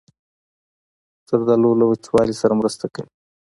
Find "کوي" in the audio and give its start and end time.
2.93-3.09